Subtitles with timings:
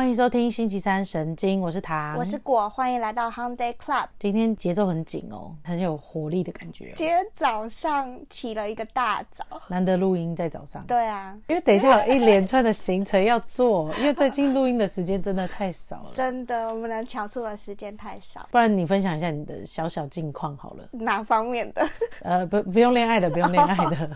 [0.00, 4.06] 欢迎收听星期三神经，我是唐，我是果，欢迎来到 Hound Day Club。
[4.18, 6.94] 今天节奏很紧哦，很有活力的感觉。
[6.96, 10.82] 今天早上起了一个大早，难得录音在早上。
[10.86, 16.12] 对啊，因为等一下有一连串的行程要做， 因为最近录音的时间真的太少了。
[16.14, 18.48] 真的，我们能抢出的时间太少。
[18.50, 20.88] 不然你分享一下你的小小近况好了。
[20.92, 21.86] 哪方面的？
[22.24, 24.10] 呃，不，不用恋爱的，不用恋爱的。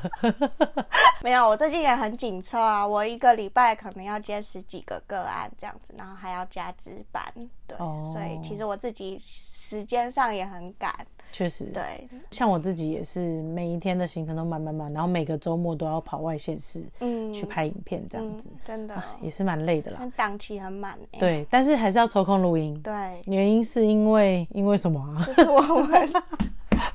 [1.20, 7.23] 没有，我最近也很紧凑啊，我一个礼拜可能要接十几个个案这样子，然后还要加值班，
[7.66, 10.95] 对，所以其实我自己时间上也很赶。
[11.33, 20.00] 确实，对，像我自己也是每一天的行程都满满满，然后每个周末都要跑外县市，嗯，去拍影片这样子，真的也是蛮累的啦。
[20.16, 22.80] 档期很满，对，但是还是要抽空录音。
[22.83, 25.25] 对，原因是因为因为什么啊？
[25.27, 26.09] 就是我们。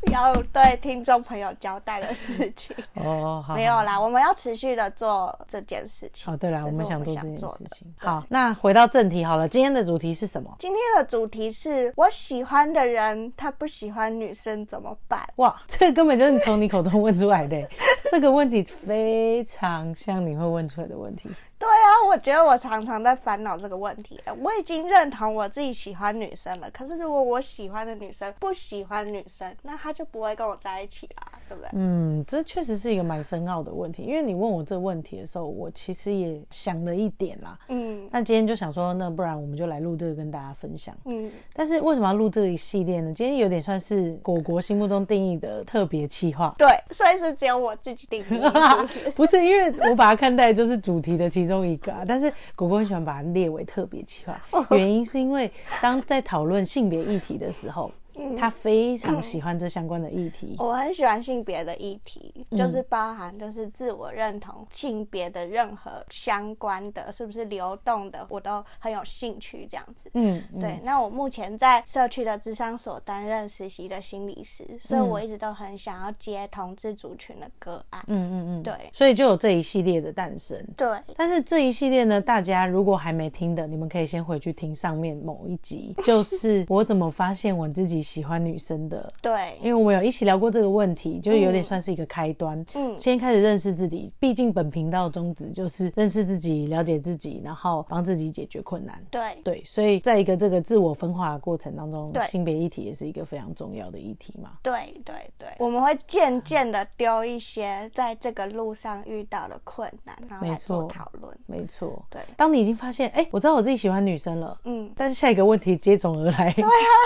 [0.11, 6.33] 要对听众朋友交代的事情哦，好没有啦，我们要持续的做这件事情。
[6.33, 7.93] 哦，对啦，我们想做这件事情。
[7.97, 10.55] 好，那回到正题好了，今天的主题是什么？
[10.59, 15.27] 今天的主题是我喜欢的人，他不喜欢女生怎么办？
[15.35, 17.67] 哇，这个根本就是从你口中问出来的，
[18.09, 21.29] 这个问题非常像你会问出来的问题。
[21.59, 24.17] 对啊，我觉得我常常在烦恼这个问题。
[24.39, 31.69] 我已经认同我自己喜欢女生了，可是如果我喜欢的女生不喜欢女生，那她就不会跟我在一起啦，对不对？
[31.73, 34.03] 嗯，这确实是一个蛮深奥的问题。
[34.03, 37.57] 因为你问我这个问题的时候，我其实也想了一点啦。
[37.69, 40.95] 嗯，那今天就想说，那不然我们就来录这个跟大家分享。
[41.05, 43.13] 嗯，但是为什么要录这一系列呢？
[43.13, 46.53] 今天有点算是果果心目中定义的特别企划。
[46.57, 48.41] 对，所以是只有我自己定义，
[49.15, 49.43] 不是？
[49.43, 57.91] 因为我把它看待就是主题的其中一个啊，但是果果很喜欢把它列为特别企划，原因是因为当在讨论性别议题的时候。
[58.37, 60.55] 他非常喜欢这相关的议题。
[60.59, 70.09] 我很喜欢性别的议题，就是包含就是自我认同、性别的任何相关的，是不是流动的，我都很有兴趣这样子。
[70.13, 70.79] 嗯，对。
[70.83, 78.03] 那我目前在社区的智商所担任实习的心理师，所以我一直都很想要接同志族群的个案。
[78.07, 78.73] 嗯嗯嗯，对。
[78.91, 80.57] 所以就有这一系列的诞生。
[80.75, 80.87] 对。
[81.15, 87.99] 但是这一系列呢，大家如果还没听的，你们可以先回去听上面某一集，就是我怎么发现我自己。
[88.09, 92.65] 喜欢女生的，对，因为我们有一起聊过这个问题，就有点算是一个开端。
[92.73, 98.99] 嗯，先开始认识自己，毕竟本频道宗旨就是认识自己、了解自己，然后帮自己解决困难。
[99.11, 104.53] 对对，所以在一个这个自我分化的过程当中，性别议题也是一个非常重要的议题嘛。
[104.63, 111.37] 对对对，我们会渐渐的丢一些在这个路上遇到的困难，然后来做讨论。
[111.45, 112.19] 没错，对。
[112.35, 116.51] 当你已经发现，哎，我知道我自己喜欢女生了，嗯，但是下一个问题接踵而来。
[116.53, 116.97] 对啊，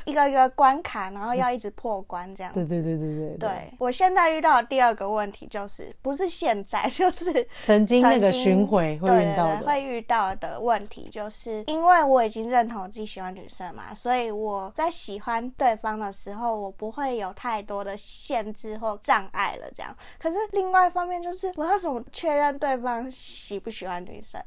[0.06, 0.45] 一个一个。
[0.50, 2.52] 关卡，然后要一直破关这样。
[2.52, 3.36] 对对对对对。
[3.38, 19.70] 对我现在遇到的第二个问题就是， 不是现在， 就是曾经那个巡回会遇到的，会遇到的问题，就是因为我已经认同我自己喜欢女生嘛，所以我在喜欢对方的时候，我不会有太多的限制或障碍了。
[19.76, 24.40] 这样，可是另外一方面就是，我要怎么确认对方喜不喜欢女生？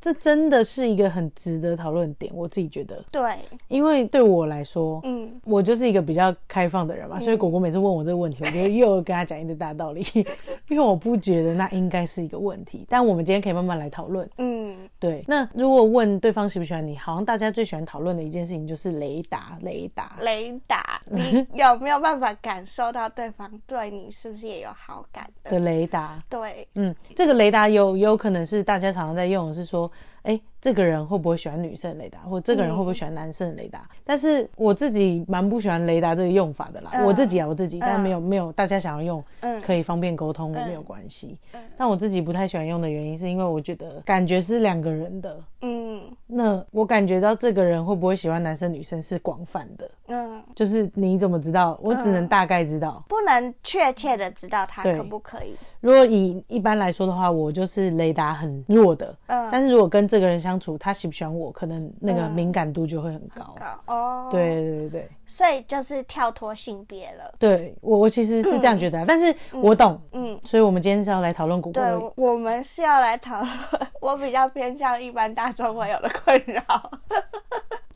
[0.00, 3.04] 这真的是一个很值得讨论点，我自己觉得。
[3.10, 10.00] 对，因为对我来说，嗯，我就是一个比较开放的人嘛，所以果果每次问我这个问题，我就又跟他讲一堆大道理，
[10.68, 12.86] 因为我不觉得那应该是一个问题。
[12.88, 14.28] 但我们今天可以慢慢来讨论。
[14.38, 15.24] 嗯，对。
[15.26, 21.00] 那如果问对方喜不喜欢你，好像大家最喜欢讨论的一件事情就是雷达，雷达，雷达。
[21.10, 26.22] 你有没有办法感受到对方对你是不是也有好感的雷达？
[26.28, 29.87] 对，嗯，这个雷达有有可能是大家常常在用的是说。
[29.88, 33.88] people 哎，这个人会不会喜欢女生雷达，或者这个人会不会喜欢男生雷达？
[34.04, 36.90] 但是我自己蛮不喜欢雷达这个用法的啦。
[37.06, 39.24] 我自己啊，我自己，但没有没有大家想要用，
[39.64, 41.38] 可以方便沟通也没有关系。
[41.78, 45.40] 但我自己不太喜欢用的原因，是因为我觉得感觉是两个人的。
[45.62, 49.90] 嗯，那我感觉到这个人会不会喜欢男生女生是广泛的。
[50.08, 51.78] 嗯，就是你怎么知道？
[51.82, 55.56] 我只能大概知道，不能确切的知道他可不可以。
[55.80, 59.16] 如果以一般来说的话，我就是雷达很弱的。
[59.26, 63.54] 嗯，但是如果跟这个人相处，他喜不喜欢我，可能那个敏感度就会很高。
[63.86, 65.08] 哦，对对对对。
[65.26, 67.34] 所以就是跳脱性别了。
[67.38, 70.00] 对我，我其实是这样觉得，但是我懂。
[70.12, 71.70] 嗯，所以我们今天是要来讨论古。
[71.70, 71.84] 对，
[72.16, 73.50] 我们是要来讨论
[74.00, 76.62] 我比较偏向一般大众会有的困扰。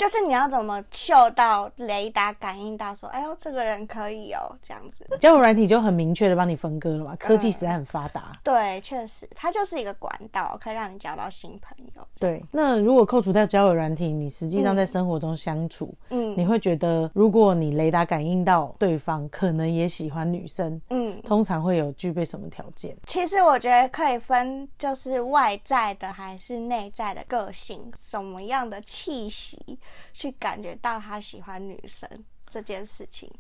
[0.03, 5.07] 就是你要怎么嗅到雷达感应到说，哎呦，这个人可以哦，这样子。
[5.21, 8.33] 交友软体就很明确的帮你分割了嘛，科技实在很发达。
[8.43, 12.05] 对，确实，它就是一个管道，可以让你交到新朋友。
[12.19, 22.97] 对，那如果扣除掉交友软体，你实际上在生活中相处，嗯，你会觉得，如果你雷达感应到对方可能也喜欢女生，嗯，通常会有具备什么条件？
[23.07, 29.79] 其实我觉得可以分，就是外在的还是内在的个性，什么样的气息
[30.13, 32.09] 去感觉到他喜欢女生
[32.49, 33.31] 这件事情。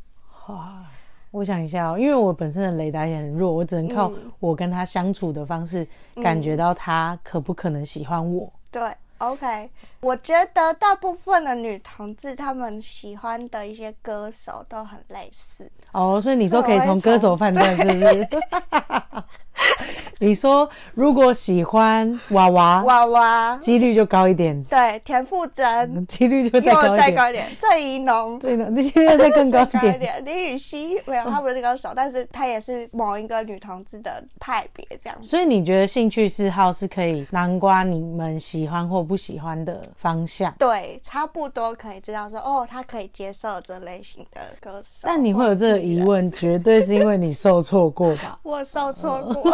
[0.49, 0.85] 哇，
[1.31, 5.87] 我想一下哦，因为我本身的雷达也很弱，我只能靠我跟他相处的方式，
[6.23, 8.53] 感觉到他可不可能喜欢我。
[8.71, 8.83] 对
[9.19, 9.71] ，OK，
[10.01, 15.71] 我觉得大部分的女同志她们喜欢的一些歌手都很类似。
[15.93, 18.29] 哦，所以你说可以从歌手判断，是不是？
[20.19, 24.63] 你说如果喜欢娃娃，娃娃几率就高一点。
[24.65, 27.49] 对，田馥甄几率就再高一点。
[27.61, 30.23] 郑怡农，对的，几率再更高一点。
[30.25, 35.19] 李雨熙没有，他不是歌手， 但是他也是某一个女同志的派别这样。
[35.21, 40.55] 所以你觉得兴趣嗜好是可以南瓜你们喜欢或不喜欢的方向？
[40.57, 45.01] 对，差不多可以知道说，哦，他可以接受这类型的歌手。
[45.03, 48.39] 但你会有这个疑问，绝对是因为你受挫过吧？
[48.45, 49.52] 我受挫过。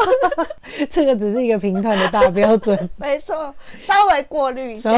[0.90, 4.92] 这个只是一个评判的大标准， 没错，稍微过滤一下。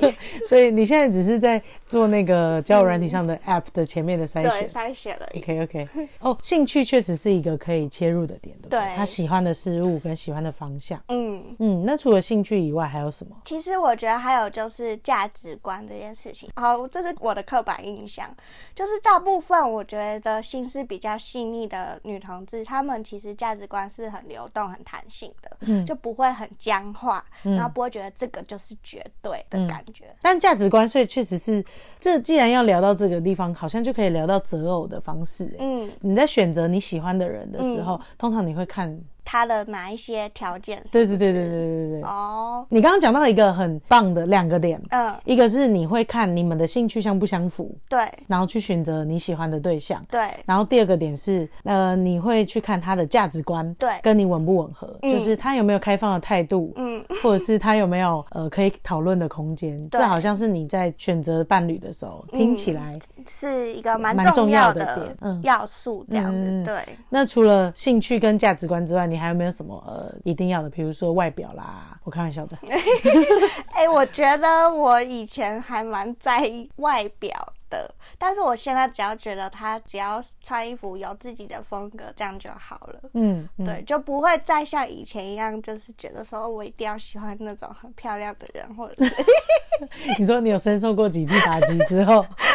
[0.46, 5.28] 所以你现在只是在做那个交友软体上的 App 的前面的筛选，筛选了。
[5.36, 5.88] OK OK。
[6.20, 11.00] 哦，兴趣确实是一个可以切入的点，对他喜欢的事物跟喜欢的方向。
[11.08, 13.36] 嗯嗯，那除了兴趣以外还有什么？
[13.44, 16.48] 其实我觉得还有就是价值观这件事情。
[16.56, 18.28] 好，这是我的刻板印象，
[18.74, 30.04] 就是大部分我觉得心思比较细腻的女同志，她们其实价值观是很流动、很弹性的，嗯，就不会很僵化，嗯然后不会觉得这个就是绝对的感觉。
[30.22, 31.64] 但价值观，所以确实是，
[32.00, 35.54] 这既然要聊到这个地方，好像就可以聊到择偶的方式。
[35.58, 38.98] 嗯，你在选择你喜欢的人的时候，通常你会看。
[39.26, 40.80] 他的哪一些条件？
[40.92, 50.30] 对对对对对对对哦，你刚刚讲到一个很棒的两个点，嗯，一个是你会看你们的兴趣相不相符，对，然后去选择你喜欢的对象，对。
[50.46, 59.76] 然后第二个点是，呃，你会去看他的价值观，对，跟你吻不吻合，就是他有没有开放的态度，嗯，或者是他有没有呃可以讨论的空间。
[59.90, 62.96] 这好像是你在选择伴侣的时候听起来
[63.26, 66.62] 是一个蛮重要的点，嗯，要素这样子。
[66.64, 66.84] 对。
[67.08, 69.15] 那除了兴趣跟价值观之外，你。
[69.16, 70.68] 你还有没有什么呃一定要的？
[70.68, 72.58] 比如说外表啦， 我开玩笑的。
[73.72, 77.30] 哎，我觉得我以前还蛮在意外表。
[77.68, 83.00] 的，但是我现在只要觉得他只要穿衣服有自己的风格，这样就好了。
[83.14, 89.14] 嗯，对，就不会再像以前一样，就是觉得说我一定要喜欢那种很漂亮的人，或者是
[90.16, 92.24] 你说你有深受过几次打击之后，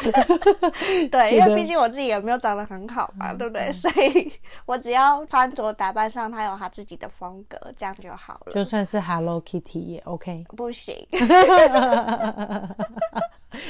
[1.11, 3.71] 对，因为毕竟我自己也没有长得很好嘛，对不对？
[3.73, 4.31] 所以
[4.65, 8.53] 我只要穿着打扮上他有他自己的风格，这样就好了。
[8.53, 10.95] 就算是 Hello Kitty 也 OK，不行。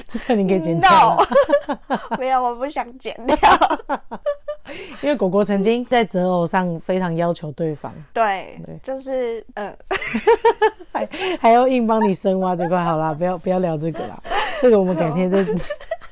[0.08, 1.18] 这个你可以剪掉。
[2.20, 3.38] 没有，我不想剪掉。
[5.02, 7.92] 因为果果曾经在择偶上非常要求对方。
[8.14, 9.76] 对，就是嗯，
[10.94, 12.84] 还还要硬帮你深挖这块。
[12.84, 14.22] 好啦，不要不要聊这个啦，
[14.62, 15.44] 这个我们改天再。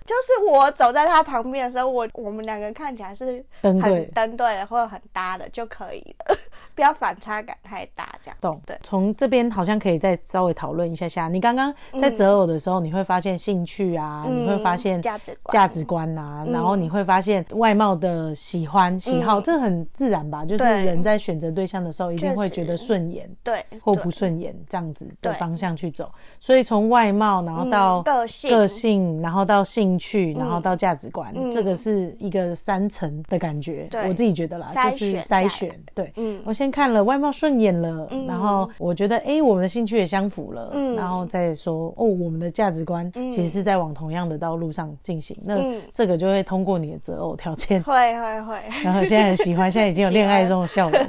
[0.10, 3.80] 就是我走在他旁边的时候，我我们两个看起来是很
[4.12, 6.36] 登对的，或者很搭的就可以了。
[6.76, 8.78] 不要反差感太大，这样懂对。
[8.84, 11.28] 从这边好像可以再稍微讨论一下下。
[11.28, 20.46] 你刚刚在择偶的时候，你会发现兴趣啊，你会发现价值观价值观啊，然后你会发现外貌的喜欢喜好，这很自然吧？
[20.46, 26.10] 就是人在选择对象的时候，一定会觉得顺眼，对或不顺眼这样子的方向去走。
[26.40, 33.90] 所以从外貌，然后到个性，个性，然后到兴趣，然后到价值观，这个是一个三层的感觉。
[34.08, 35.70] 我自己觉得啦，就是筛选。
[35.94, 36.69] 对，嗯，我先。
[36.70, 40.96] 看了外貌顺眼了，然后我觉得哎，我们的兴趣也相符了，嗯。
[40.96, 45.58] 然后再说哦，我们的价值观其实是在往同样的道路上进行，那
[45.94, 51.00] 这个就会通过你的择偶条件，会会会， 然后现在很喜欢，现在已经有恋爱这种效果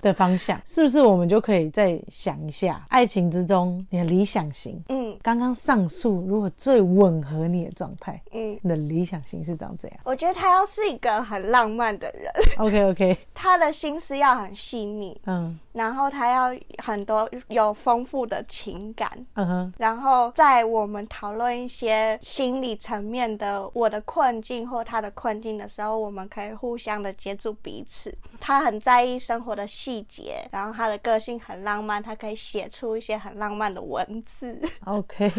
[0.00, 9.98] 的方向， 是不是我们就可以再想一下，爱情之中你的理想型，嗯，刚刚上述如果最吻合你的状态，嗯，你的理想型是长怎样？
[10.04, 14.99] 我觉得他要是一个很浪漫的人，OK OK， 他的心思要很细腻。
[15.00, 28.14] 你，嗯，然后他要很多有丰富的情感，嗯哼，然后在我们讨论一些心理层面的我的困境或他的困境的时候，我们可以互相的接触彼此。
[28.38, 34.58] 他很在意生活的细节，然后他的个性很浪漫，他可以写出一些很浪漫的文字。
[34.84, 35.32] OK，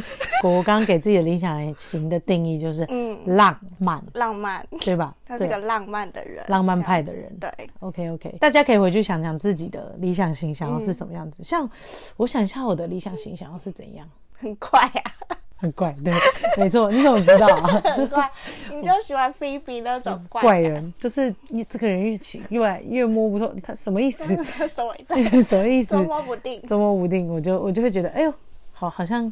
[0.43, 5.15] 我刚刚给自己的理想型的定义就是， 嗯，浪漫，浪漫，对吧？
[5.25, 7.31] 他是个浪漫的人，浪漫派的人。
[7.39, 7.49] 对
[7.79, 11.43] ，OK OK，大家可以回去想想自己的理想型想要是什么样子。
[11.43, 11.69] 像
[12.17, 15.37] 我想一下我的理想型想要是怎样，很怪啊。
[15.61, 16.11] 很怪，对，
[16.57, 17.67] 没错，你怎么知道啊？
[17.95, 18.27] 很怪，
[18.71, 24.23] 你就喜欢菲比那种怪人，就是你这个人越起越越摸不透，他什么意思？
[24.67, 25.05] 什么意
[25.39, 25.43] 思？
[25.47, 25.89] 什么意思？
[25.93, 28.33] 捉摸不定，捉摸不定，我就我就会觉得，哎呦，
[28.71, 29.31] 好，好像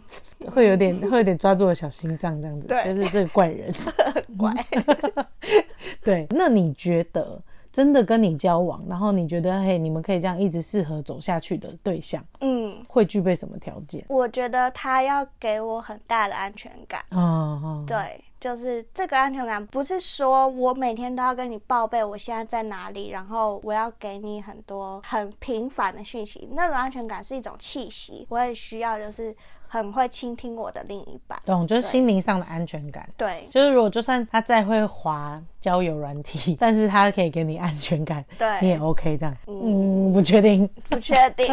[0.54, 3.74] 会有点会有点抓住我小心脏这样子，就是这个怪人，
[4.38, 4.54] 怪，
[6.04, 7.42] 对，那你觉得？
[7.72, 14.04] 真的跟你交往，然后你觉得嘿，你们可以这样一直适合走下去的对象，嗯，会具备什么条件？
[14.10, 17.04] 我觉得他要给我很大的安全感。
[17.12, 26.50] 嗯，对，就是这个安全感，不是说我每天都要跟你报备我现在在哪里，然后我要给你很多很频繁的讯息。
[26.54, 29.36] 那种安全感是一种气息，我也需要，就是。
[29.72, 33.08] 很会倾听我的另一半，懂，就是心灵上的安全感。
[33.16, 39.36] 对，就是如果就算他再会滑交友软体， 但是他可以给你安全感，对，你也 OK 这样。
[39.48, 41.48] 嗯，不确定，不确定。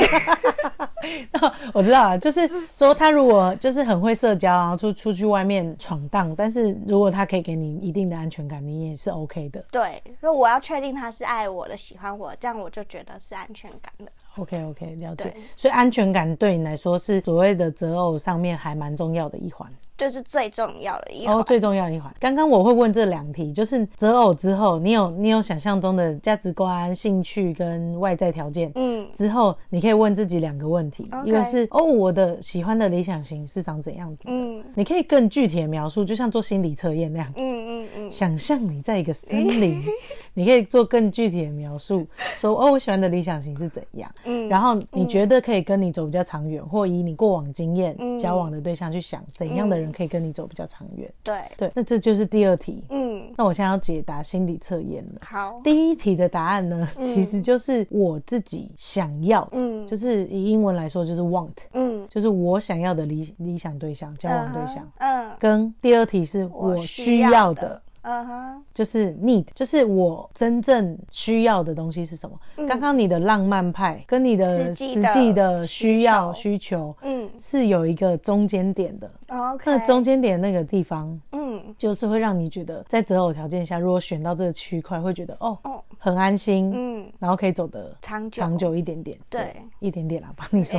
[1.33, 9.65] 那我知道了，就是说他如果就是很会社交，然后出出去外面闯荡，但是如果他可以给你一定的安全感，你也是 OK 的。
[9.71, 14.11] 对，所以我要确定他是爱我的、喜欢我，这样我就觉得是安全感的。
[14.37, 15.35] OK OK，了解。
[15.55, 19.71] 所以安全感对你来说是所谓的择偶上面还蛮重要的一环。
[19.97, 22.13] 就是最重要的一环，最重要一环。
[22.21, 34.31] 刚刚我会问这两题，就是择偶之后，你有你有想象中的价值观、兴趣跟外在条件，嗯，之后你可以问自己两个问题，一个是哦，我的喜欢的理想型是长怎样子的？
[34.33, 39.83] 嗯，你可以更具体的描述，就像做心理测验那样，嗯嗯嗯，想象你在一个森林，
[40.37, 42.07] 你可以做更具体的描述，
[42.39, 44.09] 说哦，我喜欢的理想型是怎样？
[44.25, 49.87] 嗯，然后你觉得可以跟你走比较长远，或以你过往经验交往的对象去想怎样的人。
[49.97, 51.41] 可以跟你走比较长远，对。
[51.57, 52.85] 对，那这就是第二题。
[52.91, 55.21] 嗯，那我现在要解答心理测验了。
[55.23, 67.81] 好，第一题的答案呢，其实就是我自己想要，嗯，就是以英文来说就是 want，嗯，就是我想要的理理想对象、交往对象，嗯，跟第二题是我需要的。
[68.09, 72.39] 嗯哼，就是 need，就是我真正需要的东西是什么？
[72.69, 74.73] 刚刚你的浪漫派跟你的实
[75.13, 79.11] 际的需要需求，嗯，是有一个中间点的。
[79.27, 85.59] OK，那中间点那个地方，嗯，就是会让你觉得在择偶条件下，如果选到这个区块，会觉得哦，
[86.07, 88.41] 很安心，嗯，然后可以走得长久。
[88.41, 90.79] 长久一点点，对，一点点啦，帮你说，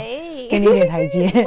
[0.50, 1.29] 给你一点台阶。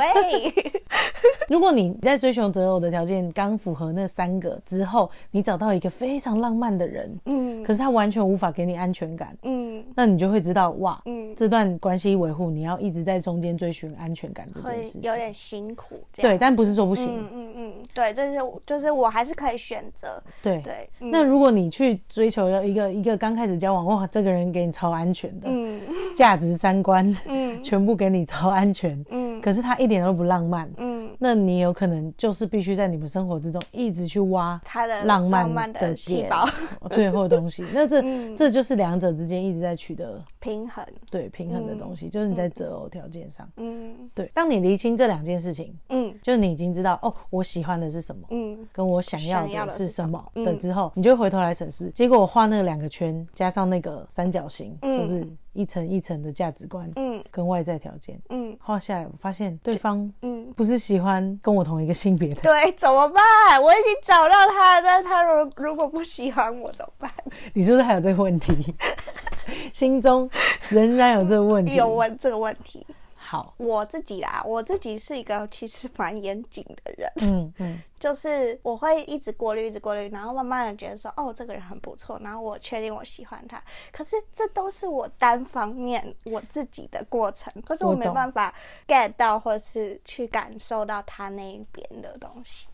[1.49, 16.91] 如果你在追求择偶的条件刚符合那三个之后，你找到一个非常浪漫的人，嗯，可是他完全无法给你安全感，嗯，那你就会知道哇，嗯，这段关系维护你要一直在中间追寻安全感这件事情，有点辛苦，对，但不是说。
[16.91, 18.35] 不行，嗯嗯嗯，对，就是
[18.67, 20.61] 就是我还是可以选择，对。
[20.63, 20.91] 对。
[20.99, 25.81] 那如果你去追求了一个一个刚开始交往，哇，这个人给你超安全的，嗯，
[26.15, 36.49] 价值三观，嗯，全部给你超安全，嗯，可是他一点都不浪漫，嗯，那你有可能就是必须在你们生活之中一直去挖他的浪漫的细胞，
[36.91, 38.03] 最后东西， 那这
[38.35, 46.71] 这就是两者之间一直在取得平衡，对平衡的东西，就是你在择偶条件上，嗯，对，当你厘清这两件事情，嗯，就你已经。
[46.71, 51.91] 知道哦，我喜欢的是什么，嗯，跟我想要的是什么的之后，你就回头来审视。
[51.91, 63.23] 结果我画那两个圈，加上那个三角形，就是一层一层的价值观，嗯，跟外在条件，嗯，画下来，我发现对方，嗯，不是喜欢跟我同一个性别的，对，怎么办？
[63.61, 67.11] 我已经找到他了，但他如如果不喜欢我怎么办？
[67.53, 68.75] 你是不是还有这个问题？
[69.73, 70.31] 心中
[70.69, 72.87] 仍然有这个问题，有问这个问题。
[73.31, 88.53] 好，我自己啦，我自己是一个 其实蛮严谨的人，嗯嗯， 就是我会一直过滤，一直过滤，然后慢慢的觉得说，哦，这个人很不错，然后我确定我喜欢他，可是这都是我单方面我自己的过程，可是我没办法
[88.89, 92.67] get 到或是去感受到他那一边的东西。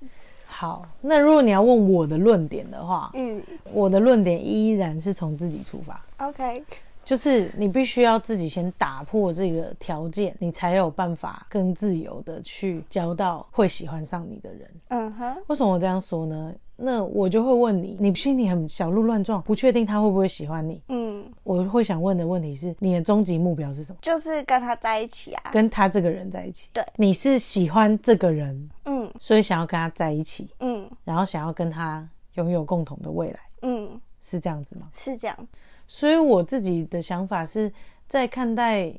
[0.47, 3.43] 好，那如果你要问我的论点的话，嗯，
[3.75, 6.65] 我的论点依然是从自己出发，OK。
[7.07, 14.71] 就是你必须要自己先打破这个条件，你才有办法更自由的去交到会喜欢上你的人。
[14.89, 16.53] 嗯哼，为什么我这样说呢？
[16.79, 20.83] 那我就会问你，你心里很小鹿乱撞，不确定他会不会喜欢你。
[20.89, 23.99] 嗯，我会想问的问题是，你的终极目标是什么？
[24.03, 26.69] 就是跟他在一起啊，跟他这个人在一起。
[26.75, 34.89] 对，你是喜欢这个人，嗯，所以想要跟他在一起，嗯，然后想要跟他拥有共同的未来，嗯，是这样子吗？
[34.93, 35.49] 是这样。
[35.87, 37.73] 所以我自己的想法是
[38.07, 38.93] 在看待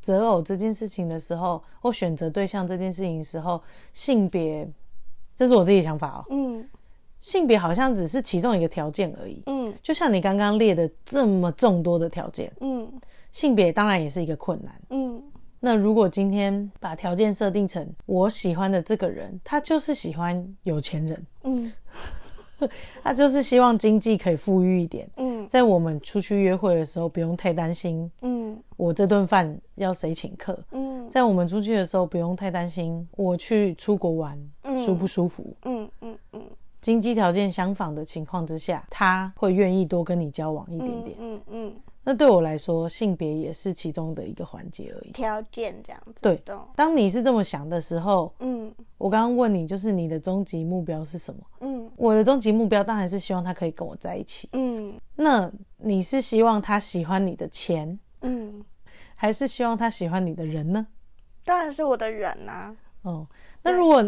[0.00, 3.62] 择偶这件事情的时候，或选择对象这件事情的时候，
[3.92, 4.68] 性别，
[5.34, 6.68] 这是我自己的想法哦，嗯。
[7.18, 12.92] 性别好像只是其中一个条件而已，嗯，就像你刚刚列的这么众多的条件，嗯，
[13.32, 15.20] 性别当然也是一个困难，嗯，
[15.58, 21.72] 那如果今天把条件设定成我喜欢的这个人，他就是喜欢有钱人，嗯，
[23.02, 34.38] 他就是希望经济可以富裕一点，嗯，在我们出去约会的时候不用太担心，嗯，我这顿饭要谁请客，嗯，在我们出去的时候不用太担心我去出国玩
[34.84, 36.42] 舒不舒服，嗯嗯嗯。
[36.82, 41.16] 经济条件相仿的情况之下，他会愿意多跟你交往一点点。
[41.18, 41.74] 嗯嗯，
[42.04, 45.10] 那对我来说，性别也是其中的一个环节而已。
[45.10, 46.14] 条件这样子。
[46.20, 46.40] 对，
[46.76, 51.40] 当你是这么想的时候，嗯，我刚刚问你，就是你的终极目标是什么？
[51.60, 54.48] 嗯，我的终极目标当然是希望他可以跟我在一起。
[54.52, 57.98] 嗯，那你是希望他喜欢你的钱？
[58.22, 58.64] 嗯，
[59.14, 60.86] 还是希望他喜欢你的人呢？
[61.44, 62.74] 当然是我的人呐。
[63.02, 63.26] 哦，
[63.62, 64.04] 那如果。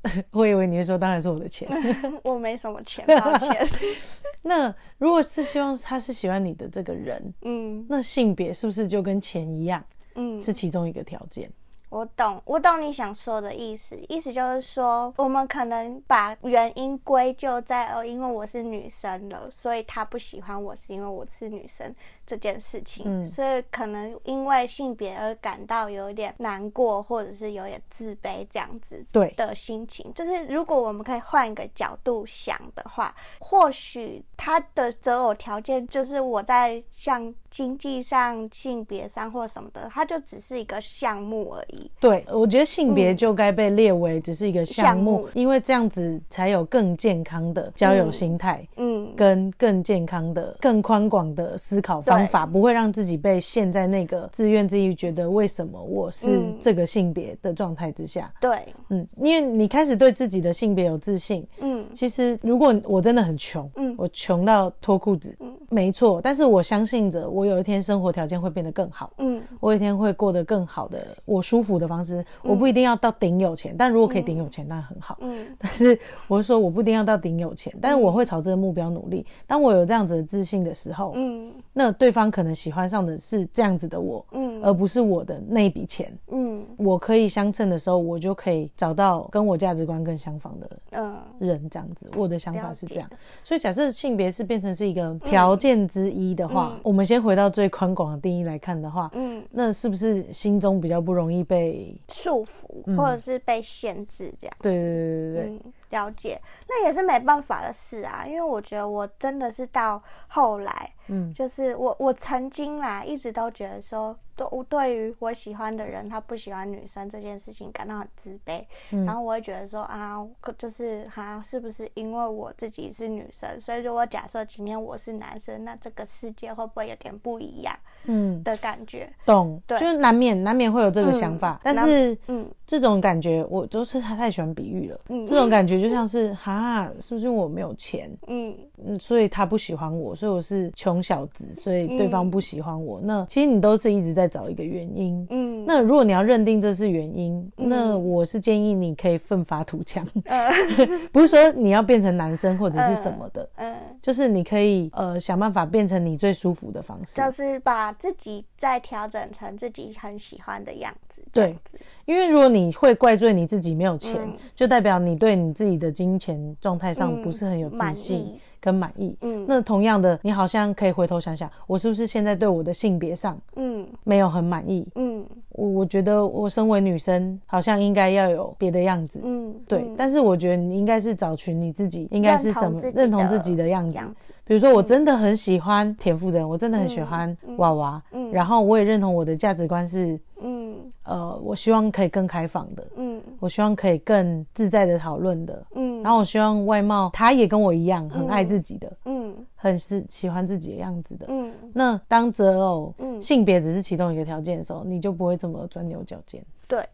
[0.30, 1.68] 我以为你会说，当然是我的钱。
[2.22, 3.68] 我没什么钱，抱歉。
[4.44, 9.84] 那如果是希望他是喜欢你的这个人，嗯，那性别是不是就跟钱一样？
[10.14, 11.50] 嗯，是其中一个条件。
[11.90, 13.96] 我懂，我懂你想说的意思。
[14.08, 21.94] 意思就是说，我们可能把原因归咎在哦，因为我是女生了，所以他不喜欢我，是因为我是女生。
[22.28, 30.12] 这件事情，所以可能因为性别而感到有点难过，或者是有点自卑这样子对的心情。
[30.14, 41.90] 就是如果我们可以换一个角度想的话，或许他的择偶条件就是我在像经济上、性别上或什么的，他就只是一个项目而已。
[41.98, 52.17] 对，我觉得性别就该被列为只是一个项目，因为这样子才有更健康的交友心态，嗯，跟更健康的、更宽广的思考方。
[52.18, 58.32] 方法不会让自己被陷在那个自怨自艾，觉得为什么我是这个性别的状态之下。
[58.40, 75.96] 对，嗯，因为你开始对自己的性别有自信，嗯，其实如果我真的很穷，嗯，我穷到脱裤子，嗯，没错，但是我相信着我有一天生活条件会变得更好，嗯，我有一天会过得更好的，我舒服的方式，我不一定要到顶有钱，但如果可以顶有钱，那很好，嗯，但是
[76.26, 79.24] 我是说我不一定要到顶有钱，但是我会朝这个目标努力。
[79.46, 82.07] 当我有这样子的自信的时候，嗯，那对。
[82.08, 92.10] 对方可能喜欢上的是这样子的我，嗯，而不是我的那一笔钱，嗯，我可以相称的时候，我就可以找到跟我价值观更相仿的，嗯，人这样子。
[92.16, 93.10] 我的想法是这样，
[93.44, 104.56] 所以假设性别是变成是一个条件之一的话，我们先回到最宽广的定义来看的话，嗯，那是不是心中比较不容易被束缚，或者是被限制这样？
[104.62, 105.60] 对对对对对。
[105.90, 114.16] 了解，那也是没办法的事啊，因为我觉得我真的是到后来，嗯，就是我我曾经啦，一直都觉得说。
[114.38, 118.64] 都对于我喜欢的人，他不喜欢女生这件事情感到很自卑，
[119.04, 120.24] 然后我会觉得说啊，
[120.56, 127.76] 就是哈，是不是因为我自己是女生，所以如果假设今天我是男生，那这个世界会不会有点不一样？
[128.04, 138.08] 嗯，的感觉，懂，对，就是难免难免会有这个想法，但是，嗯，这种感觉我就是他太喜欢比喻了，嗯，这种感觉就像是哈，是不是我没有钱？
[138.28, 143.00] 嗯嗯，所以他不喜欢我，所以我是穷小子，所以对方不喜欢我。
[143.02, 144.27] 那其实你都是一直在。
[144.28, 150.06] 找一个原因，嗯，那如果你要认定这是原因，那我是建议你可以奋发图强，
[151.12, 161.56] 不是说你要变成男生或者是什么的，嗯，就是你可以呃想办法变成你最舒服的方式，就是把自己再调整成自己很喜欢的样子，对，
[162.04, 168.38] 因为如果你会怪罪你自己没有钱，就代表你对你自己的金钱状态上不是很有自信。
[168.60, 190.18] 跟满意，嗯，那同样的，你好像可以回头想想，我是不是现在对我的性别上，嗯，没有很满意，嗯，我我觉得我身为女生，好像应该要有别的样子，嗯，对，但是我觉得你应该是找寻你自己应该是什么认同自己的样子，比如说我真的很喜欢田馥甄，我真的很喜欢娃娃，嗯，然后我也认同我的价值观是。
[190.40, 193.07] 嗯，呃，我希望可以更开放的，嗯，
[193.40, 201.26] 我希望可以更自在的讨论的，嗯，然后我希望外貌他也跟我一样很爱自己的，嗯，很是喜欢自己的样子的。
[201.28, 206.42] 嗯，那当择偶，嗯，性别只是其中一个条件的时候，你就不会这么钻牛角尖。
[206.66, 206.86] 对，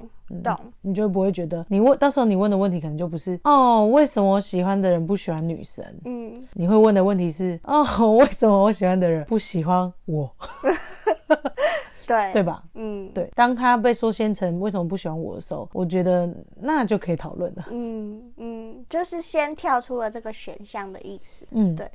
[0.42, 0.56] 懂。
[0.82, 5.84] 你就不会觉得你问到时候你问的问题可能就不是哦，为什么我喜欢的人不喜欢女生？
[6.04, 7.82] 嗯，你会问的问题是哦，
[8.14, 10.30] 为什么我喜欢的人不喜欢我？
[12.06, 12.62] 对对吧？
[12.74, 13.30] 嗯，对。
[13.34, 17.64] 当他被说先成为什么不喜欢我的时候，我觉得那就可以讨论了。
[17.70, 21.46] 嗯嗯，就是先跳出了这个选项的意思。
[21.50, 21.90] 嗯，对。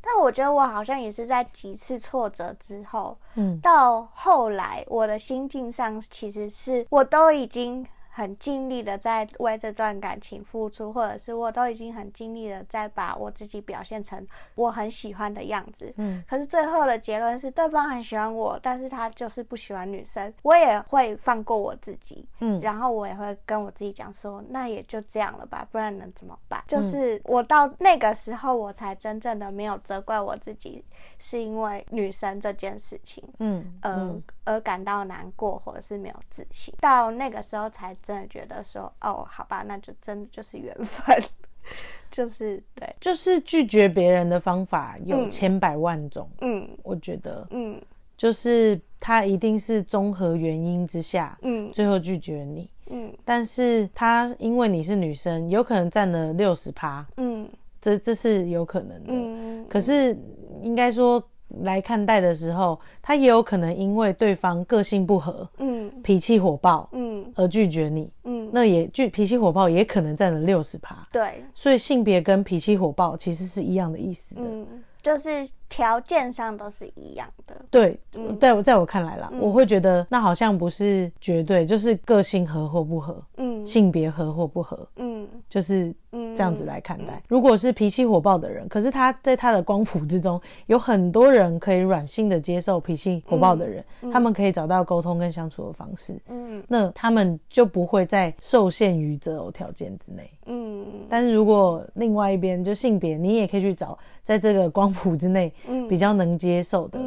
[0.00, 7.86] 但我觉得我好像也是在几次挫折之后，嗯，到后来我的心境上其实是我都已经。
[8.18, 14.26] 很尽力的在为这段感情付出，或者是我都已经很尽力的在把我自己表现成
[14.56, 15.94] 我很喜欢的样子。
[15.98, 20.34] 嗯，可是最后的结论是对方很喜欢我，但是他就是不喜欢女生。
[20.42, 26.60] 我也会放过我自己，嗯，然后我也会跟我自己讲说，那也就这样了吧，不然能怎么办？
[26.66, 30.84] 就是我到那个时候，我才真正的没有责怪我自己，
[31.20, 36.74] 是因为女生这件事情，嗯，而而感到难过，或者是没有自信。
[36.80, 37.96] 到那个时候才。
[38.08, 41.22] 真的觉得说哦，好吧，那就真的就是缘分，
[42.10, 47.78] 就是对，就是拒绝别人的方法有千百万种，嗯，我觉得，嗯，
[48.16, 57.46] 就是他一定是综合原因之下，嗯，最后拒绝你，嗯，但是他因为你是女生，有可能占了六十趴，嗯，
[57.78, 60.16] 这这是有可能的，嗯，可是
[60.62, 61.22] 应该说。
[61.62, 74.66] 来看待的时候，他也有可能因为对方个性不合，嗯，脾气火爆，嗯，而拒绝你，嗯，那也就脾气火爆也可能占了六十趴，对，所以性别跟脾气火爆其实是一样的意思的，嗯，
[75.02, 75.30] 就是
[75.68, 77.98] 条件上都是一样的，对，
[78.40, 85.94] 在我在我看来啦，我会觉得那好像不是绝对，就是个性合或不合，嗯，性别合或不合，嗯，就是。
[86.34, 105.50] 这样子来看待，如果是脾气火爆的人，可是他在他的光谱之中有很多人可以软性的接受脾气火爆的人，他们可以找到沟通跟相处的方式，嗯，那他们就不会再受限于择偶条件之内，嗯，但是如果另外一边就性别，你也可以去找在这个光谱之内
[105.88, 107.00] 比较能接受的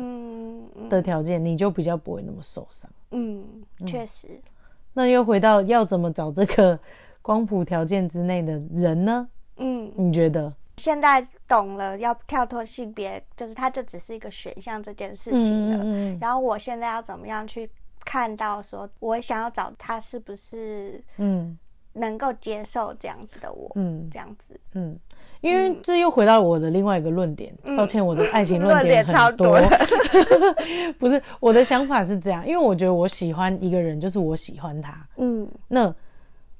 [0.89, 3.45] 的条件，你就比较不会那么受伤，嗯，
[3.85, 4.27] 确实，
[4.93, 6.79] 那又回到要怎么找这个。
[7.21, 9.29] 光谱条件之内的人呢？
[9.57, 10.51] 嗯，你觉得？
[10.77, 16.17] 现在懂了要跳脱性别，就是它就只是一个选项这件事情了。
[16.19, 17.69] 然后我现在要怎么样去
[18.03, 21.55] 看到说，我想要找他是不是嗯
[21.93, 23.71] 能够接受这样子的我？
[23.75, 24.97] 嗯，这样子，嗯，
[25.41, 27.53] 因为这又回到我的另外一个论点。
[27.77, 29.59] 抱歉，我的 爱情论点很多。
[30.99, 35.07] 不是我的想法是这样，因为我觉得我喜欢一个人，就是我喜欢他。
[35.17, 35.93] 嗯，那。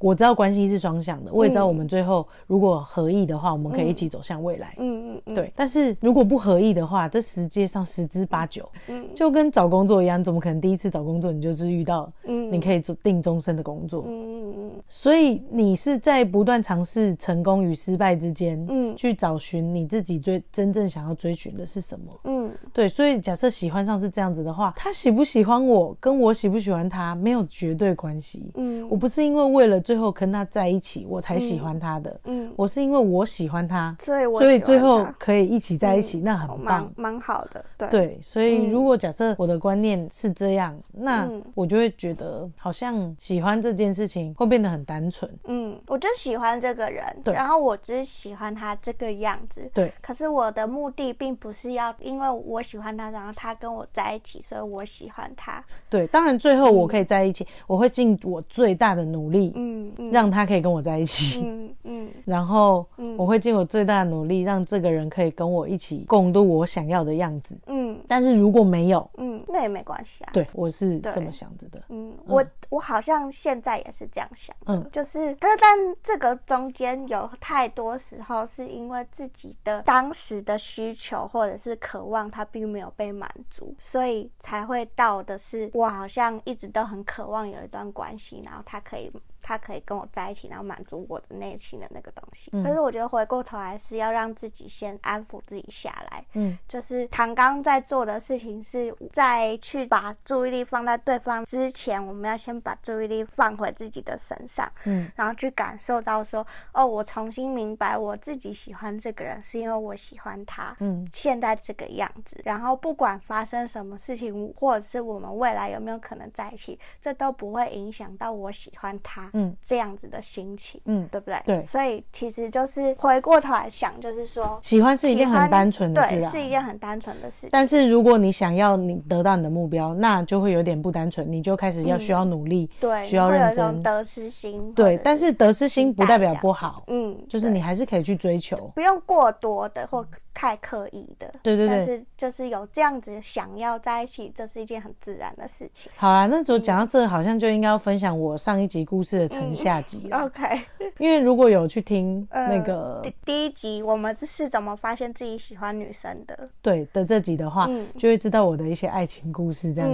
[0.01, 4.73] 我知道关系是双向的，我也知道我们最后如果合意的话，我们可以一起走向未来。
[4.79, 5.53] 嗯嗯嗯，对。
[5.55, 14.03] 但是如果不合意的话，这世界上十之八九，嗯，就跟找工作一样，怎么可能第一次找工作你就是遇到，嗯，你可以做定终身的工作？
[14.07, 14.71] 嗯嗯嗯。
[14.87, 22.11] 所以你是在不断尝试成功与失败之间，嗯，去找寻你自己追真正想要追寻的是什么？
[22.23, 22.89] 嗯，对。
[22.89, 28.51] 所以假设喜欢上是这样子的话，他喜不喜欢我，跟我喜不喜欢他没有绝对关系。
[28.55, 29.79] 嗯，我不是因为为了。
[29.91, 32.17] 最后跟他在一起，我才喜欢他的。
[32.23, 37.65] 嗯，我是因为我喜欢他，所以所以最后可以一起在一起，那很棒，蛮好的。
[37.77, 45.30] 对对，所以如果假设我的观念是这样，那我就会觉得好像喜欢这件事情会变得很单纯。
[45.43, 49.69] 嗯，我就喜欢这个人，然后我只是喜欢他这个样子。
[49.73, 55.62] 对，可是我的目的并不是要因为我喜欢他，然后他跟我在一起，所以我喜欢他。
[55.89, 59.51] 对，当然最后我可以在一起，我会尽我最大的努力。
[59.56, 59.81] 嗯。
[60.12, 62.86] 让他可以跟我在一起，嗯嗯， 然后
[63.17, 68.00] 我会尽我最大的努力，让这个人可以跟我一起共度我想要的样子，嗯。
[68.08, 70.32] 但是如果没有，嗯，那也没关系啊。
[70.34, 71.82] 对，我是这么想着的。
[71.89, 89.12] 嗯，我我好像现在也是这样想，嗯，就是，但但这个中间有太多时候是因为自己的当时的需求或者是渴望，他并没有被满足，所以才会到的是，我好像一直都很渴望有一段关系，然后他可以。
[89.41, 92.51] 他可以跟我在一起，然后满足我的内心的那个东西。
[92.63, 96.23] 可是我觉得回过头来是要让自己先安抚自己下来。
[96.34, 104.71] 嗯，就是唐刚在做的事情是在去把注意力放在对方之前，我们要先把注意力放回自己的身上。
[104.86, 110.75] 嗯，然后去感受到说，哦，我重新明白我自己喜欢这个人是因为我喜欢他。
[110.80, 119.31] 嗯，现在这个样子，然后不管发生什么事情，或者是我们未来有没有可能在一起，这都不会影响到我喜欢他。
[119.34, 121.41] 嗯这样子的心情，嗯，对不对？
[121.46, 127.48] 对，所以其实就是回过头来想，就是说喜欢是一件很单纯的事，对，是一件很单纯的事。
[127.52, 135.00] 但是如果你想要你得到你的目标，那就会有点不单纯，你就开始要需要努力，对，需要认真，得失心，对。
[135.04, 140.06] 但是得失心不代表不好，嗯，就是你还是可以去追求，不用过多的或。
[140.34, 145.91] 太刻意的，对对对，但是就是有这样子想要在一起，这是一件很自然的事情。
[145.96, 150.26] 好啦，那就讲到这，好像就应该要分享我上一集故事的成下集了。
[150.26, 150.62] OK，
[150.98, 156.50] 因为如果有去听那个第一集，我们这是怎么发现自己喜欢女生的？
[156.62, 159.89] 对的这集的话，就会知道我的一些爱情故事这样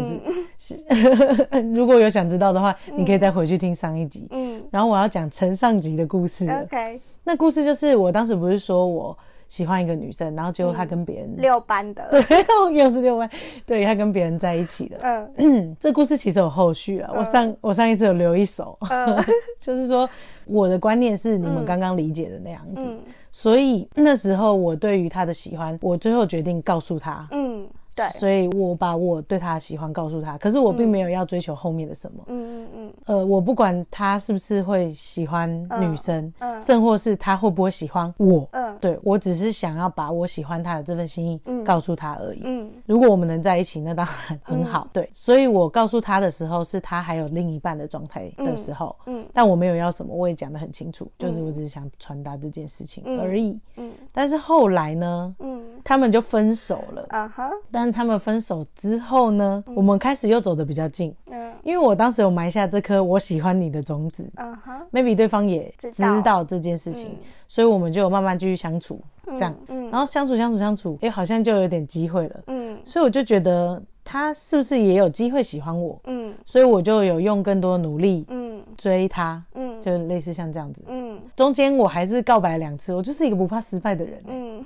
[0.57, 0.77] 子。
[1.73, 4.27] 如果有想知道的话，你可以再回去听上一集。
[4.29, 6.47] 嗯，然后我要讲陈上集的故事。
[6.49, 9.17] OK，那故事就是我当时不是说我。
[9.47, 13.29] 喜欢一个女生，然后结果他跟别人六班的， 对，又是六班，
[13.65, 15.29] 对他跟别人在一起了。
[15.37, 17.11] 嗯，这故事其实有后续啊。
[17.15, 18.77] 我上我上一次有留一手，
[19.59, 20.09] 就是说
[20.45, 22.97] 我的观念是你们刚刚理解的那样子，
[23.31, 27.27] 所以那时候我对于他的喜欢，我最后决定告诉他。
[27.31, 27.67] 嗯。
[27.97, 32.23] 对，所以我把我对他的喜欢告诉他，可是我并没有要追求后面的什么。
[32.27, 32.93] 嗯嗯嗯。
[33.07, 35.49] 呃，我不管他是不是会喜欢
[35.81, 42.41] 女生，嗯，甚或是他会不会喜欢我，嗯，对我只是想要把我喜欢他的这份心意告诉他而已。
[42.43, 44.87] 嗯，如果我们能在一起，那当然很好。
[44.93, 48.95] 对，所以我告诉他的时候，是他还有另一半的状态的时候。
[49.07, 53.59] 嗯，但我没有要什么，我也讲得很清楚，就是我只是想传达这件事情而已。
[53.75, 55.35] 嗯，但是后来呢？
[55.39, 57.05] 嗯，他们就分手了。
[57.09, 57.87] 啊哈，但。
[57.97, 61.11] 他们分手之后呢，我们开始又走得比较近。
[61.31, 64.29] 嗯，因为我当时有埋下这颗我喜欢你的种子。
[64.35, 69.55] 啊哈，maybe 对方也知道这件事情，所以我们就有慢慢继续相处，这样。
[69.69, 72.39] 嗯，然后相处相处相处，哎，好像就有点机会了。
[72.45, 75.99] 嗯，所以我就觉得他是不是也有机会喜欢我？
[76.03, 78.46] 嗯，所以我就有用更多努力，嗯，
[78.77, 79.43] 追他。
[79.53, 80.81] 嗯，就类似像这样子。
[80.87, 84.23] 嗯，中间我还是告白两次，我就是一个不怕失败的人。
[84.27, 84.65] 嗯。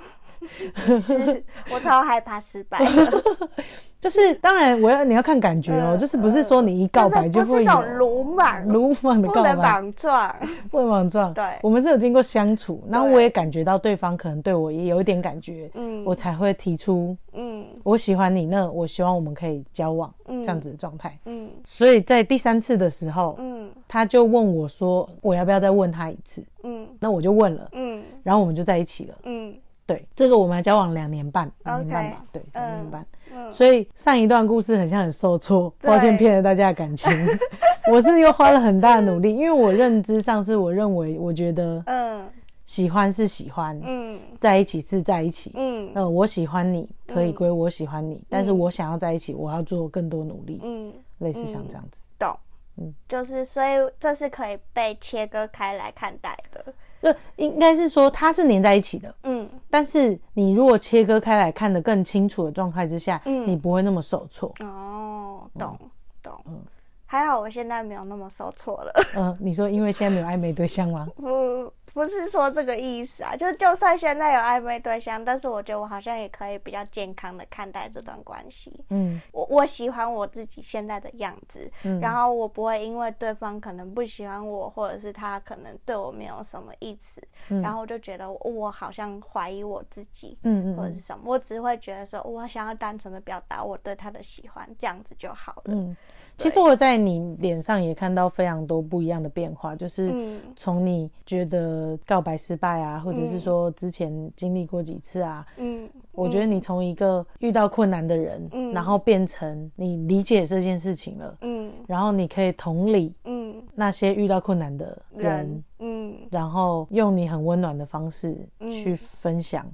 [1.00, 3.24] 是我超害怕失败的，
[4.02, 10.36] 就是当然我要你要看感觉哦，就是不是说你一告白就会有鲁莽鲁莽的告白，不能莽撞，
[10.72, 11.32] 不能莽撞。
[11.32, 23.51] 对，我们是有经过相处，然后我也感觉到对方可能对我也有一点感觉，嗯，我才会提出，嗯，我喜欢你，那我希望我们可以交往，这样子的状态，嗯，所以在第三次的时候，嗯，
[23.92, 29.54] 他就问我说，我要不要再问他一次，嗯，那我就问了，嗯，然后我们就在一起了，嗯。
[29.86, 33.06] 对，这个我们交往两年半，两年半吧，对，两年半。
[33.34, 33.52] 嗯。
[33.52, 37.12] 所以上一段故事很像很受挫，抱歉骗了大家的感情。
[37.92, 42.26] 我是又花了很大的努力，因为我认知上是我认为，我觉得，嗯，
[42.64, 52.34] 喜欢是喜欢，嗯，在一起是在一起，嗯，呃，我喜欢你可以归我喜欢你，但是我想要在一起，我要做更多努力，嗯，类似像这样子，懂，
[52.78, 56.74] 嗯，就是所以这是可以被切割开来看待的。
[57.02, 64.54] 就应该是说它是连在一起的，嗯，但是你如果切割开来看得更清楚的状态之下，嗯，你不会那么受挫。
[64.60, 65.78] 哦，懂
[66.22, 66.62] 懂，嗯。
[67.12, 68.92] 还好我现在没有那么受挫了。
[69.20, 71.06] 嗯，你说因为现在没有暧昧对象吗？
[71.20, 73.36] 不，不是说这个意思啊。
[73.36, 78.86] 就就算现在有暧昧对象，但是我觉得我好像也可以比较健康的看待这段关系。
[78.92, 87.22] 嗯，我我喜欢我自己现在的样子，嗯然后我不会因为对方可能不喜欢我，或者是他可能对我没有什么意思，
[87.62, 91.24] 然后就觉得我好像怀疑我自己，嗯嗯，或者是什么。
[91.26, 95.74] 我只会觉得说，我想要单纯的表达我对他的喜欢，这样子就好了。
[95.74, 95.94] 嗯。
[96.42, 100.12] 其实我在你脸上也看到非常多不一样的变化，就是
[100.56, 119.66] 从你觉得告白失败啊，或者是说之前经历过几次啊，嗯，我觉得你从一个遇到困难的人，嗯，然后变成你理解这件事情了，嗯，然后你可以同理，嗯，那些遇到困难的人，嗯，然后用你很温暖的方式去分享，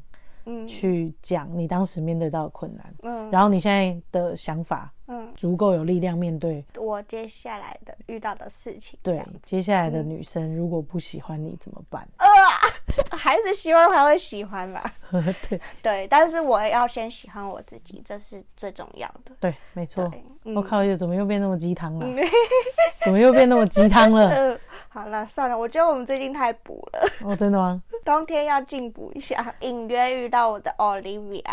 [0.45, 4.91] 嗯，去讲你当时面对到的困难，嗯，然后你现在的想法。
[5.07, 8.99] 嗯，足够有力量面对我接下来的遇到的事情。
[9.01, 12.07] 对，接下来的女生如果不喜欢你怎么办？
[12.17, 14.83] 呃，还是希望他会喜欢吧。
[15.49, 19.31] 对对，但是我要先喜欢我自己，这是最重要的。
[19.39, 20.11] 对，没错。
[20.55, 22.07] 我靠，又怎么又变那么鸡汤了？
[23.03, 24.59] 怎么又变那么鸡汤了？
[24.89, 27.09] 好了，算了，我觉得我们最近太补了。
[27.21, 27.81] 哦，真的吗？
[28.03, 29.53] 冬天要进补一下。
[29.61, 31.43] 隐约遇到我的 Olivia。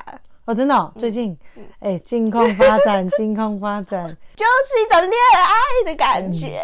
[0.47, 1.37] 哦，真的，最近，
[1.81, 6.63] 哎，近况发展， 近况发展，就是一种恋爱的感觉。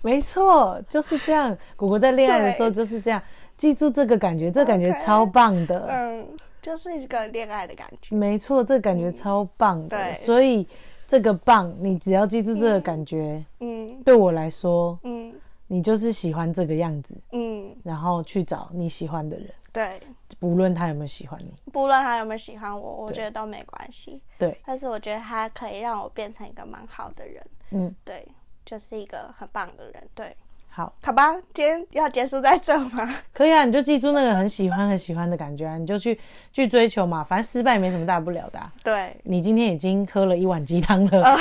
[0.00, 1.56] 没错，就是这样。
[1.76, 3.22] 果果在恋爱的时候就是这样，
[3.56, 5.86] 记住这个感觉，这感觉超棒的。
[5.88, 6.26] 嗯，
[6.62, 8.16] 就是一个恋爱的感觉。
[8.16, 10.12] 没错，这感觉超棒的。
[10.14, 10.66] 所以
[11.06, 15.32] 这个棒，你只要记住这个感觉，嗯，对我来说，嗯，
[15.66, 20.00] 你就是喜欢这个样子，嗯，然后去找你喜欢的人，对，
[20.38, 28.26] 不论他有没有喜欢你，不论他有没有喜欢我，我觉得都没关系，对，但是我觉得他可以让我变成一个蛮好的人，嗯，对，
[28.64, 30.36] 就是一个很棒的人，对。
[30.72, 33.12] 好，好吧，今天要结束在这吗？
[33.34, 36.16] 可以啊，你就记住那个很喜欢、很喜欢的感觉啊，你就去
[36.52, 38.72] 去追求嘛，反正失败没什么大不了的。
[38.84, 41.36] 对，你今天已经喝了一碗鸡汤了。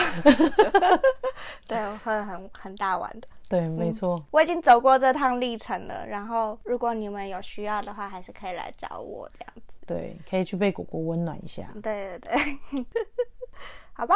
[1.67, 3.27] 对，我喝了很很大碗的。
[3.49, 4.23] 对，没错。
[4.29, 9.75] 我已经走过这趟历程了，然后如果你们有需要的话，还是可以来找我这样子。
[9.87, 11.63] 对，可以去被果果温暖一下。
[11.81, 12.85] 对对对，
[13.91, 14.15] 好吧，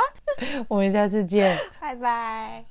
[0.69, 2.63] 我们下次见，拜拜。